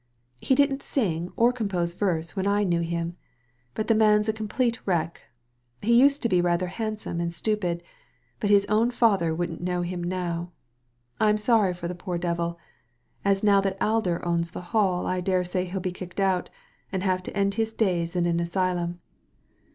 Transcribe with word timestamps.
He 0.41 0.55
didn't 0.55 0.81
sing 0.81 1.31
or 1.35 1.53
compose 1.53 1.93
verse 1.93 2.35
when 2.35 2.47
I 2.47 2.63
knew 2.63 2.79
him; 2.81 3.17
but 3.75 3.85
the 3.87 3.93
man's 3.93 4.27
a 4.27 4.33
complete 4.33 4.79
wreck. 4.87 5.21
He 5.83 5.93
used 5.93 6.23
to 6.23 6.27
be 6.27 6.41
rather 6.41 6.65
handsome 6.69 7.21
and 7.21 7.31
stupid; 7.31 7.83
but 8.39 8.49
his 8.49 8.65
own 8.65 8.89
father 8.89 9.35
wouldn't 9.35 9.61
know 9.61 9.83
him 9.83 10.01
now. 10.03 10.49
I'm 11.19 11.37
sorry 11.37 11.75
for 11.75 11.87
the 11.87 11.93
poor 11.93 12.17
devil, 12.17 12.57
as 13.23 13.43
now 13.43 13.61
that 13.61 13.79
Alder 13.79 14.25
owns 14.27 14.49
the 14.49 14.69
Hall 14.73 15.05
I 15.05 15.21
dare 15.21 15.43
say 15.43 15.65
hell 15.65 15.79
be 15.79 15.91
kicked 15.91 16.19
out, 16.19 16.49
and 16.91 17.03
have 17.03 17.21
to 17.21 17.37
end 17.37 17.53
his 17.53 17.71
days 17.71 18.15
in 18.15 18.25
an 18.25 18.39
asylum." 18.39 19.01